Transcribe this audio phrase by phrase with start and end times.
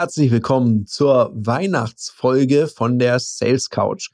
[0.00, 4.08] Herzlich willkommen zur Weihnachtsfolge von der Sales Couch.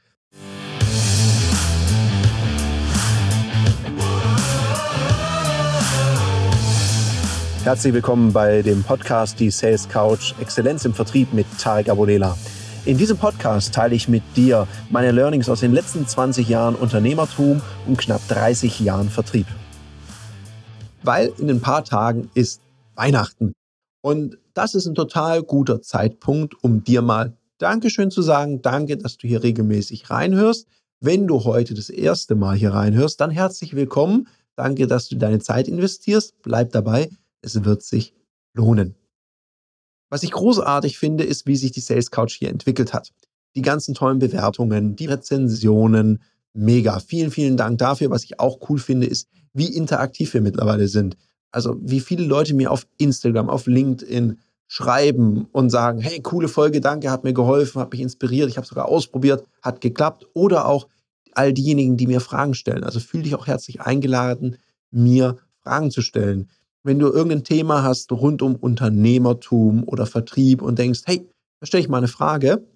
[7.62, 12.36] Herzlich willkommen bei dem Podcast Die Sales Couch Exzellenz im Vertrieb mit Tarek Abodela.
[12.84, 17.62] In diesem Podcast teile ich mit dir meine Learnings aus den letzten 20 Jahren Unternehmertum
[17.86, 19.46] und knapp 30 Jahren Vertrieb.
[21.04, 22.60] Weil in ein paar Tagen ist
[22.96, 23.54] Weihnachten.
[24.06, 28.62] Und das ist ein total guter Zeitpunkt, um dir mal Dankeschön zu sagen.
[28.62, 30.68] Danke, dass du hier regelmäßig reinhörst.
[31.00, 34.28] Wenn du heute das erste Mal hier reinhörst, dann herzlich willkommen.
[34.54, 36.40] Danke, dass du deine Zeit investierst.
[36.42, 37.10] Bleib dabei.
[37.42, 38.14] Es wird sich
[38.54, 38.94] lohnen.
[40.08, 43.12] Was ich großartig finde, ist, wie sich die Sales Couch hier entwickelt hat.
[43.56, 47.00] Die ganzen tollen Bewertungen, die Rezensionen, mega.
[47.00, 48.10] Vielen, vielen Dank dafür.
[48.10, 51.16] Was ich auch cool finde, ist, wie interaktiv wir mittlerweile sind.
[51.56, 54.38] Also wie viele Leute mir auf Instagram, auf LinkedIn
[54.68, 58.66] schreiben und sagen, hey, coole Folge, danke, hat mir geholfen, hat mich inspiriert, ich habe
[58.66, 60.26] sogar ausprobiert, hat geklappt.
[60.34, 60.86] Oder auch
[61.32, 62.84] all diejenigen, die mir Fragen stellen.
[62.84, 64.58] Also fühle dich auch herzlich eingeladen,
[64.90, 66.50] mir Fragen zu stellen.
[66.82, 71.26] Wenn du irgendein Thema hast rund um Unternehmertum oder Vertrieb und denkst, hey,
[71.60, 72.66] da stelle ich mal eine Frage,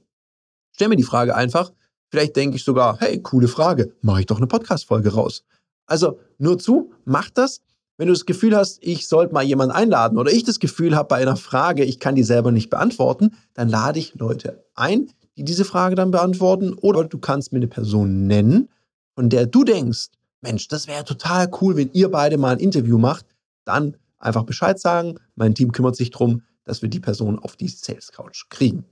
[0.72, 1.70] stell mir die Frage einfach.
[2.10, 5.44] Vielleicht denke ich sogar, hey, coole Frage, mache ich doch eine Podcast-Folge raus.
[5.84, 7.60] Also nur zu, mach das.
[8.00, 11.08] Wenn du das Gefühl hast, ich sollte mal jemanden einladen oder ich das Gefühl habe
[11.08, 15.44] bei einer Frage, ich kann die selber nicht beantworten, dann lade ich Leute ein, die
[15.44, 18.70] diese Frage dann beantworten oder du kannst mir eine Person nennen,
[19.14, 22.96] von der du denkst, Mensch, das wäre total cool, wenn ihr beide mal ein Interview
[22.96, 23.26] macht,
[23.66, 25.16] dann einfach Bescheid sagen.
[25.34, 28.86] Mein Team kümmert sich darum, dass wir die Person auf die Sales Couch kriegen.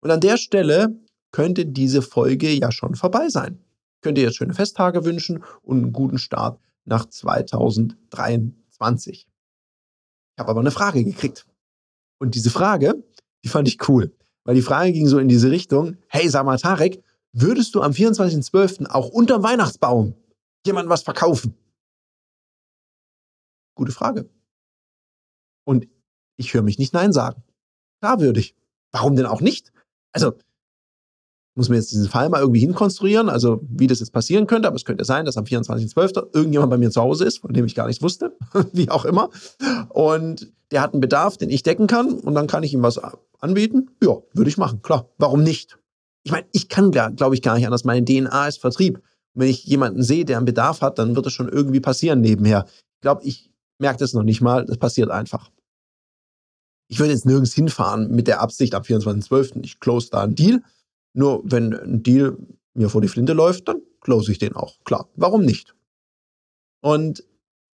[0.00, 0.94] Und an der Stelle
[1.32, 3.58] könnte diese Folge ja schon vorbei sein.
[4.00, 9.16] Könnt ihr jetzt schöne Festtage wünschen und einen guten Start nach 2023.
[9.16, 9.26] Ich
[10.38, 11.46] habe aber eine Frage gekriegt.
[12.18, 13.02] Und diese Frage,
[13.44, 16.58] die fand ich cool, weil die Frage ging so in diese Richtung, hey, sag mal,
[16.58, 17.02] Tarek,
[17.32, 18.86] würdest du am 24.12.
[18.86, 20.14] auch unterm Weihnachtsbaum
[20.66, 21.56] jemandem was verkaufen?
[23.74, 24.28] Gute Frage.
[25.64, 25.88] Und
[26.36, 27.42] ich höre mich nicht Nein sagen.
[28.00, 28.54] Klar würde ich.
[28.92, 29.72] Warum denn auch nicht?
[30.12, 30.34] Also,
[31.54, 34.76] muss man jetzt diesen Fall mal irgendwie hinkonstruieren, also wie das jetzt passieren könnte, aber
[34.76, 36.34] es könnte sein, dass am 24.12.
[36.34, 38.36] irgendjemand bei mir zu Hause ist, von dem ich gar nichts wusste,
[38.72, 39.28] wie auch immer.
[39.90, 42.98] Und der hat einen Bedarf, den ich decken kann und dann kann ich ihm was
[43.40, 43.90] anbieten.
[44.02, 45.10] Ja, würde ich machen, klar.
[45.18, 45.78] Warum nicht?
[46.24, 47.84] Ich meine, ich kann, glaube ich, gar nicht anders.
[47.84, 49.02] Meine DNA ist Vertrieb.
[49.34, 52.66] Wenn ich jemanden sehe, der einen Bedarf hat, dann wird das schon irgendwie passieren nebenher.
[52.68, 54.64] Ich glaube, ich merke das noch nicht mal.
[54.64, 55.50] Das passiert einfach.
[56.88, 59.64] Ich würde jetzt nirgends hinfahren mit der Absicht, ab 24.12.
[59.64, 60.62] ich close da einen Deal
[61.14, 62.36] nur wenn ein Deal
[62.74, 64.82] mir vor die Flinte läuft, dann close ich den auch.
[64.84, 65.74] Klar, warum nicht?
[66.80, 67.24] Und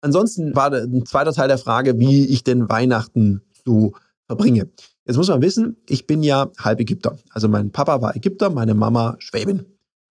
[0.01, 3.93] ansonsten war ein zweiter Teil der Frage, wie ich denn Weihnachten so
[4.27, 4.69] verbringe.
[5.07, 7.19] Jetzt muss man wissen, ich bin ja halb Ägypter.
[7.31, 9.65] Also mein Papa war Ägypter, meine Mama Schwäbin.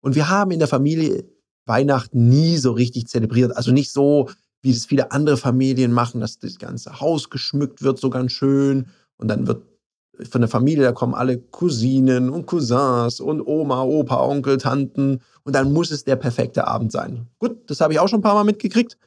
[0.02, 1.26] Und wir haben in der Familie
[1.66, 3.58] Weihnachten nie so richtig zelebriert.
[3.58, 4.30] Also nicht so,
[4.62, 8.88] wie es viele andere Familien machen, dass das ganze Haus geschmückt wird, so ganz schön.
[9.18, 9.64] Und dann wird
[10.30, 15.22] von der Familie, da kommen alle Cousinen und Cousins und Oma, Opa, Onkel, Tanten.
[15.44, 17.28] Und dann muss es der perfekte Abend sein.
[17.40, 18.98] Gut, das habe ich auch schon ein paar Mal mitgekriegt.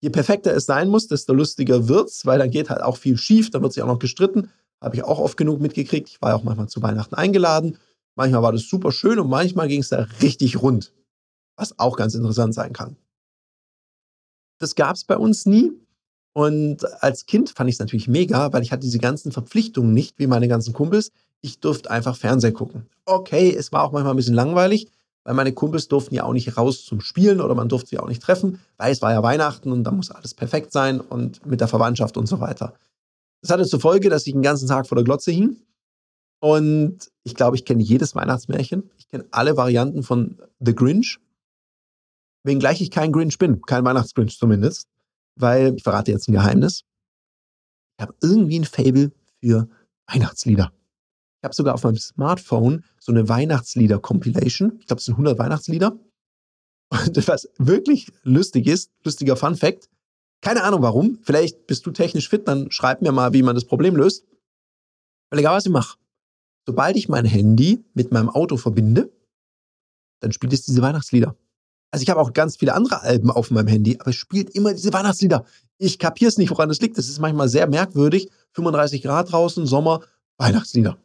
[0.00, 3.50] Je perfekter es sein muss, desto lustiger wird's, weil dann geht halt auch viel schief,
[3.50, 4.50] dann wird sich auch noch gestritten.
[4.80, 6.08] Habe ich auch oft genug mitgekriegt.
[6.08, 7.78] Ich war ja auch manchmal zu Weihnachten eingeladen.
[8.16, 10.92] Manchmal war das super schön und manchmal ging es da richtig rund.
[11.56, 12.96] Was auch ganz interessant sein kann.
[14.58, 15.72] Das gab es bei uns nie.
[16.34, 20.18] Und als Kind fand ich es natürlich mega, weil ich hatte diese ganzen Verpflichtungen nicht,
[20.18, 21.12] wie meine ganzen Kumpels.
[21.40, 22.86] Ich durfte einfach Fernsehen gucken.
[23.06, 24.88] Okay, es war auch manchmal ein bisschen langweilig,
[25.22, 28.08] weil meine Kumpels durften ja auch nicht raus zum Spielen oder man durfte sie auch
[28.08, 31.60] nicht treffen, weil es war ja Weihnachten und da muss alles perfekt sein und mit
[31.60, 32.74] der Verwandtschaft und so weiter.
[33.40, 35.56] Das hatte zur Folge, dass ich den ganzen Tag vor der Glotze hing.
[36.40, 38.90] Und ich glaube, ich kenne jedes Weihnachtsmärchen.
[38.98, 41.20] Ich kenne alle Varianten von The Grinch.
[42.42, 44.88] Wenngleich ich kein Grinch bin, kein Weihnachtsgrinch zumindest
[45.36, 46.84] weil ich verrate jetzt ein Geheimnis.
[47.98, 49.68] Ich habe irgendwie ein Fable für
[50.06, 50.72] Weihnachtslieder.
[51.40, 54.78] Ich habe sogar auf meinem Smartphone so eine Weihnachtslieder-Compilation.
[54.80, 55.98] Ich glaube, es sind 100 Weihnachtslieder.
[56.90, 59.88] Und was wirklich lustig ist, lustiger Fun Fact,
[60.40, 63.64] keine Ahnung warum, vielleicht bist du technisch fit, dann schreib mir mal, wie man das
[63.64, 64.26] Problem löst.
[65.30, 65.98] Weil egal, was ich mache,
[66.66, 69.12] sobald ich mein Handy mit meinem Auto verbinde,
[70.20, 71.36] dann spielt es diese Weihnachtslieder.
[71.94, 74.74] Also ich habe auch ganz viele andere Alben auf meinem Handy, aber es spielt immer
[74.74, 75.44] diese Weihnachtslieder.
[75.78, 76.98] Ich kapiere es nicht, woran das liegt.
[76.98, 78.32] Das ist manchmal sehr merkwürdig.
[78.54, 80.00] 35 Grad draußen, Sommer,
[80.36, 80.98] Weihnachtslieder.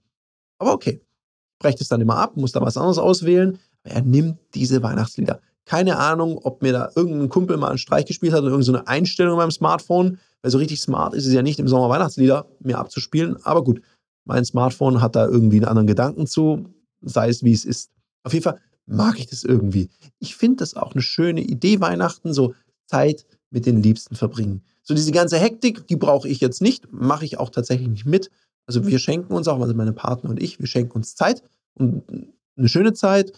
[0.57, 0.99] Aber okay.
[0.99, 3.59] Ich breche das dann immer ab, muss da was anderes auswählen.
[3.83, 5.41] Aber er nimmt diese Weihnachtslieder.
[5.65, 9.33] Keine Ahnung, ob mir da irgendein Kumpel mal einen Streich gespielt hat oder irgendeine Einstellung
[9.33, 10.17] in meinem Smartphone.
[10.41, 13.37] Weil so richtig smart ist es ja nicht, im Sommer Weihnachtslieder mir abzuspielen.
[13.45, 13.79] Aber gut,
[14.25, 16.65] Mein Smartphone hat da irgendwie einen anderen Gedanken zu,
[17.01, 17.91] sei es wie es ist.
[18.23, 18.59] Auf jeden Fall
[18.89, 19.89] mag ich das irgendwie.
[20.19, 22.53] Ich finde das auch eine schöne Idee, Weihnachten, so
[22.85, 24.63] Zeit mit den Liebsten verbringen.
[24.83, 28.29] So diese ganze Hektik, die brauche ich jetzt nicht, mache ich auch tatsächlich nicht mit.
[28.65, 31.43] Also wir schenken uns auch, also meine Partner und ich, wir schenken uns Zeit
[31.75, 32.03] und
[32.57, 33.31] eine schöne Zeit.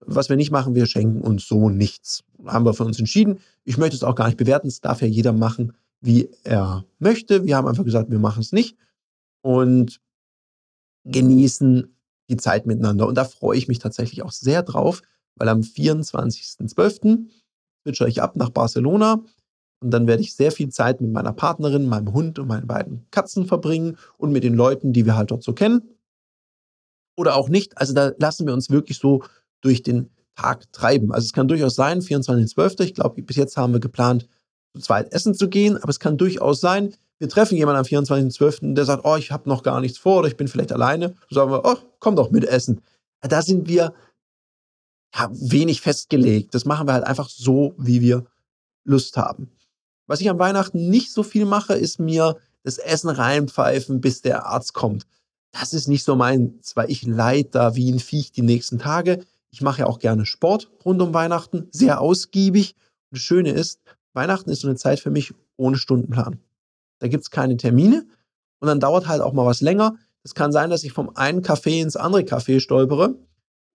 [0.00, 2.22] Was wir nicht machen, wir schenken uns so nichts.
[2.44, 3.38] Haben wir für uns entschieden.
[3.64, 4.68] Ich möchte es auch gar nicht bewerten.
[4.68, 7.44] Es darf ja jeder machen, wie er möchte.
[7.44, 8.76] Wir haben einfach gesagt, wir machen es nicht
[9.42, 10.00] und
[11.04, 11.95] genießen
[12.28, 13.06] die Zeit miteinander.
[13.06, 15.02] Und da freue ich mich tatsächlich auch sehr drauf,
[15.36, 17.28] weil am 24.12.
[17.82, 19.22] switche ich ab nach Barcelona
[19.80, 23.06] und dann werde ich sehr viel Zeit mit meiner Partnerin, meinem Hund und meinen beiden
[23.10, 25.82] Katzen verbringen und mit den Leuten, die wir halt dort so kennen.
[27.16, 27.78] Oder auch nicht.
[27.78, 29.22] Also da lassen wir uns wirklich so
[29.60, 31.12] durch den Tag treiben.
[31.12, 34.28] Also es kann durchaus sein, 24.12., ich glaube, bis jetzt haben wir geplant,
[34.74, 38.74] zu zweit essen zu gehen, aber es kann durchaus sein, wir treffen jemanden am 24.12.,
[38.74, 41.14] der sagt, oh, ich habe noch gar nichts vor oder ich bin vielleicht alleine.
[41.30, 42.82] Sagen wir, oh, komm doch mit essen.
[43.22, 43.94] Da sind wir
[45.14, 46.54] ja, wenig festgelegt.
[46.54, 48.26] Das machen wir halt einfach so, wie wir
[48.84, 49.50] Lust haben.
[50.06, 54.46] Was ich an Weihnachten nicht so viel mache, ist mir das Essen reinpfeifen, bis der
[54.46, 55.06] Arzt kommt.
[55.52, 59.24] Das ist nicht so mein, zwar ich leid da wie ein Viech die nächsten Tage.
[59.50, 62.74] Ich mache ja auch gerne Sport rund um Weihnachten, sehr ausgiebig.
[63.10, 63.80] Und das Schöne ist,
[64.12, 66.40] Weihnachten ist so eine Zeit für mich ohne Stundenplan.
[67.06, 68.04] Da gibt es keine Termine
[68.58, 69.96] und dann dauert halt auch mal was länger.
[70.24, 73.14] Es kann sein, dass ich vom einen Café ins andere Café stolpere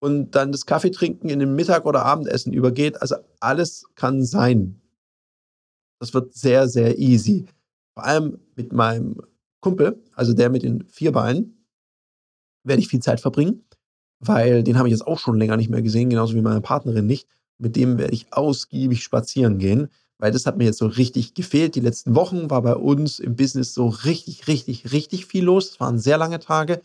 [0.02, 3.02] und dann das Kaffeetrinken in den Mittag- oder Abendessen übergeht.
[3.02, 4.82] Also alles kann sein.
[6.02, 7.46] Das wird sehr, sehr easy.
[7.94, 9.22] Vor allem mit meinem
[9.62, 11.66] Kumpel, also der mit den vier Beinen,
[12.66, 13.64] werde ich viel Zeit verbringen,
[14.20, 17.06] weil den habe ich jetzt auch schon länger nicht mehr gesehen, genauso wie meine Partnerin
[17.06, 17.30] nicht.
[17.60, 19.88] Mit dem werde ich ausgiebig spazieren gehen
[20.22, 21.74] weil das hat mir jetzt so richtig gefehlt.
[21.74, 25.72] Die letzten Wochen war bei uns im Business so richtig, richtig, richtig viel los.
[25.72, 26.84] Es waren sehr lange Tage.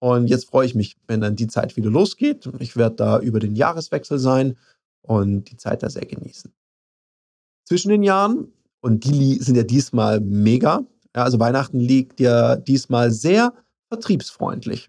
[0.00, 2.48] Und jetzt freue ich mich, wenn dann die Zeit wieder losgeht.
[2.58, 4.56] Ich werde da über den Jahreswechsel sein
[5.02, 6.50] und die Zeit da sehr genießen.
[7.66, 8.50] Zwischen den Jahren,
[8.80, 10.82] und die sind ja diesmal mega,
[11.14, 13.52] ja, also Weihnachten liegt ja diesmal sehr
[13.90, 14.88] vertriebsfreundlich.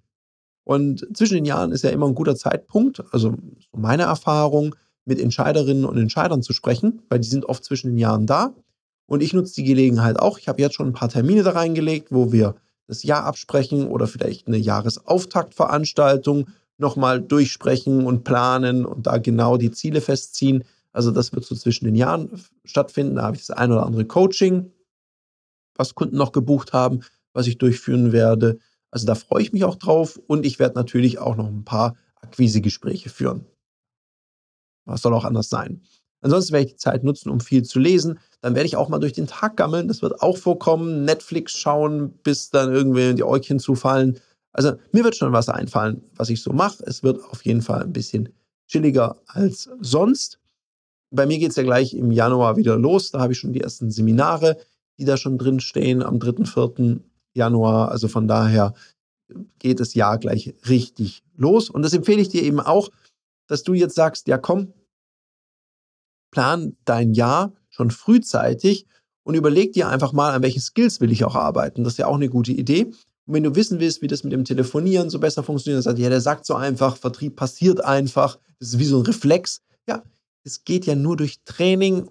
[0.64, 3.36] Und zwischen den Jahren ist ja immer ein guter Zeitpunkt, also
[3.74, 4.76] meine Erfahrung,
[5.08, 8.54] mit Entscheiderinnen und Entscheidern zu sprechen, weil die sind oft zwischen den Jahren da.
[9.08, 10.38] Und ich nutze die Gelegenheit auch.
[10.38, 12.56] Ich habe jetzt schon ein paar Termine da reingelegt, wo wir
[12.88, 19.72] das Jahr absprechen oder vielleicht eine Jahresauftaktveranstaltung nochmal durchsprechen und planen und da genau die
[19.72, 20.64] Ziele festziehen.
[20.92, 22.30] Also das wird so zwischen den Jahren
[22.66, 23.16] stattfinden.
[23.16, 24.72] Da habe ich das ein oder andere Coaching,
[25.76, 27.00] was Kunden noch gebucht haben,
[27.34, 28.60] was ich durchführen werde.
[28.92, 31.96] Also da freue ich mich auch drauf und ich werde natürlich auch noch ein paar
[32.16, 33.46] Akquisegespräche führen.
[34.88, 35.82] Was soll auch anders sein?
[36.22, 38.20] Ansonsten werde ich die Zeit nutzen, um viel zu lesen.
[38.42, 39.88] Dann werde ich auch mal durch den Tag gammeln.
[39.88, 41.06] Das wird auch vorkommen.
[41.06, 44.20] Netflix schauen, bis dann irgendwie die Äugchen zufallen.
[44.52, 46.84] Also mir wird schon was einfallen, was ich so mache.
[46.86, 48.30] Es wird auf jeden Fall ein bisschen
[48.68, 50.40] chilliger als sonst.
[51.12, 53.12] Bei mir geht es ja gleich im Januar wieder los.
[53.12, 54.58] Da habe ich schon die ersten Seminare,
[54.98, 57.00] die da schon drin stehen am 3., 4.
[57.34, 57.92] Januar.
[57.92, 58.74] Also von daher
[59.60, 61.70] geht das Jahr gleich richtig los.
[61.70, 62.90] Und das empfehle ich dir eben auch,
[63.48, 64.74] dass du jetzt sagst, ja komm,
[66.32, 68.86] plan dein Jahr schon frühzeitig
[69.24, 71.84] und überleg dir einfach mal, an welchen Skills will ich auch arbeiten.
[71.84, 72.86] Das ist ja auch eine gute Idee.
[73.26, 75.98] Und wenn du wissen willst, wie das mit dem Telefonieren so besser funktioniert, dann sagst
[75.98, 79.62] du, ja, der sagt so einfach, Vertrieb passiert einfach, das ist wie so ein Reflex.
[79.88, 80.04] Ja,
[80.46, 82.10] es geht ja nur durch Training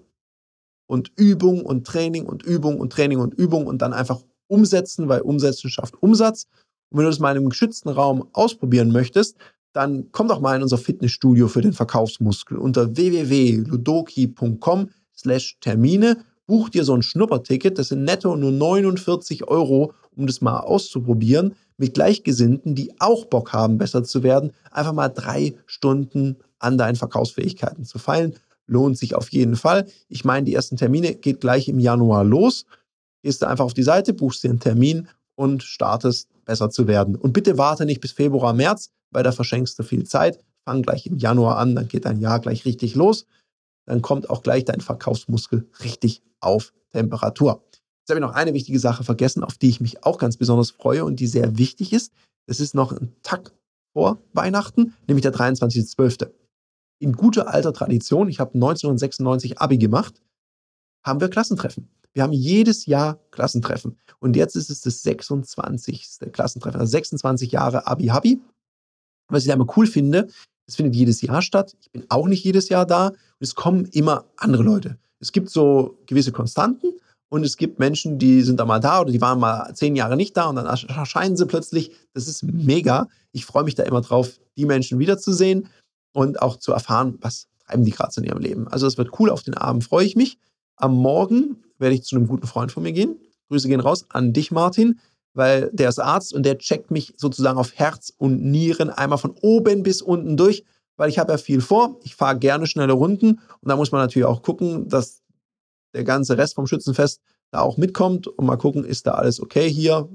[0.87, 5.21] und Übung und Training und Übung und Training und Übung und dann einfach umsetzen, weil
[5.21, 6.47] Umsetzen schafft Umsatz.
[6.89, 9.37] Und wenn du das mal in einem geschützten Raum ausprobieren möchtest,
[9.77, 16.17] dann komm doch mal in unser Fitnessstudio für den Verkaufsmuskel unter www.ludoki.com slash Termine.
[16.47, 21.53] Buch dir so ein Schnupperticket, das sind netto nur 49 Euro, um das mal auszuprobieren,
[21.77, 26.95] mit Gleichgesinnten, die auch Bock haben, besser zu werden, einfach mal drei Stunden an deinen
[26.95, 28.33] Verkaufsfähigkeiten zu feilen.
[28.65, 29.85] Lohnt sich auf jeden Fall.
[30.09, 32.65] Ich meine, die ersten Termine geht gleich im Januar los.
[33.21, 37.15] Gehst du einfach auf die Seite, buchst dir einen Termin und startest besser zu werden.
[37.15, 40.39] Und bitte warte nicht bis Februar, März, weil da verschenkst du viel Zeit.
[40.65, 43.25] Fang gleich im Januar an, dann geht dein Jahr gleich richtig los.
[43.85, 47.63] Dann kommt auch gleich dein Verkaufsmuskel richtig auf Temperatur.
[47.71, 50.71] Jetzt habe ich noch eine wichtige Sache vergessen, auf die ich mich auch ganz besonders
[50.71, 52.11] freue und die sehr wichtig ist.
[52.47, 53.53] Das ist noch ein Tag
[53.93, 56.31] vor Weihnachten, nämlich der 23.12.
[56.99, 60.21] In guter alter Tradition, ich habe 1996 Abi gemacht,
[61.05, 61.89] haben wir Klassentreffen.
[62.13, 63.97] Wir haben jedes Jahr Klassentreffen.
[64.19, 66.31] Und jetzt ist es das 26.
[66.31, 68.41] Klassentreffen, also 26 Jahre Abi-Habi.
[69.29, 70.27] Was ich immer cool finde,
[70.67, 71.75] es findet jedes Jahr statt.
[71.81, 73.07] Ich bin auch nicht jedes Jahr da.
[73.07, 74.97] Und es kommen immer andere Leute.
[75.19, 76.93] Es gibt so gewisse Konstanten
[77.29, 80.15] Und es gibt Menschen, die sind da mal da oder die waren mal zehn Jahre
[80.15, 81.91] nicht da und dann erscheinen sie plötzlich.
[82.13, 83.07] Das ist mega.
[83.33, 85.67] Ich freue mich da immer drauf, die Menschen wiederzusehen
[86.13, 88.67] und auch zu erfahren, was treiben die gerade in ihrem Leben.
[88.69, 89.29] Also es wird cool.
[89.29, 90.37] Auf den Abend freue ich mich.
[90.77, 93.19] Am Morgen werde ich zu einem guten Freund von mir gehen.
[93.49, 94.99] Grüße gehen raus an dich, Martin,
[95.37, 99.35] weil der ist Arzt und der checkt mich sozusagen auf Herz und Nieren einmal von
[99.41, 100.65] oben bis unten durch,
[100.97, 101.99] weil ich habe ja viel vor.
[102.03, 105.21] Ich fahre gerne schnelle Runden und da muss man natürlich auch gucken, dass
[105.93, 109.69] der ganze Rest vom Schützenfest da auch mitkommt und mal gucken, ist da alles okay
[109.69, 110.09] hier,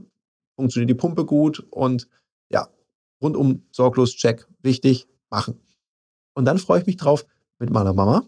[0.56, 2.08] funktioniert die Pumpe gut und
[2.50, 2.68] ja,
[3.22, 5.60] rundum sorglos Check, wichtig, machen.
[6.34, 7.24] Und dann freue ich mich drauf
[7.60, 8.26] mit meiner Mama.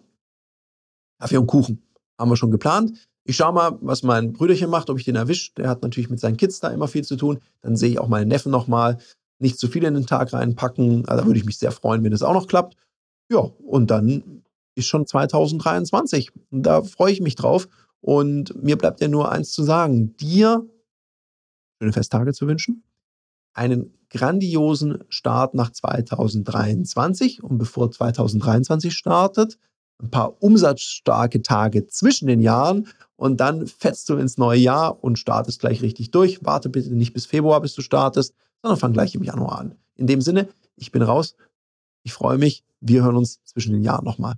[1.20, 1.82] Kaffee und Kuchen
[2.20, 3.08] haben wir schon geplant.
[3.26, 5.52] Ich schaue mal, was mein Brüderchen macht, ob ich den erwische.
[5.54, 7.40] Der hat natürlich mit seinen Kids da immer viel zu tun.
[7.62, 8.98] Dann sehe ich auch meinen Neffen nochmal.
[9.38, 11.08] Nicht zu viel in den Tag reinpacken.
[11.08, 12.76] Also da würde ich mich sehr freuen, wenn das auch noch klappt.
[13.30, 16.32] Ja, und dann ist schon 2023.
[16.50, 17.68] Und da freue ich mich drauf.
[18.00, 20.68] Und mir bleibt ja nur eins zu sagen: dir
[21.80, 22.84] schöne Festtage zu wünschen,
[23.54, 27.42] einen grandiosen Start nach 2023.
[27.42, 29.58] Und bevor 2023 startet,
[30.02, 35.18] ein paar umsatzstarke Tage zwischen den Jahren und dann fetzt du ins neue Jahr und
[35.18, 36.44] startest gleich richtig durch.
[36.44, 39.74] Warte bitte nicht bis Februar, bis du startest, sondern fang gleich im Januar an.
[39.96, 41.36] In dem Sinne, ich bin raus.
[42.02, 42.64] Ich freue mich.
[42.80, 44.34] Wir hören uns zwischen den Jahren nochmal.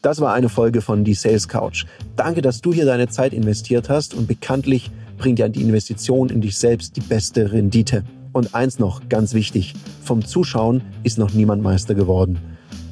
[0.00, 1.84] Das war eine Folge von Die Sales Couch.
[2.14, 6.40] Danke, dass du hier deine Zeit investiert hast und bekanntlich bringt ja die Investition in
[6.40, 8.04] dich selbst die beste Rendite.
[8.32, 12.38] Und eins noch, ganz wichtig, vom Zuschauen ist noch niemand Meister geworden.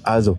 [0.02, 0.38] Also,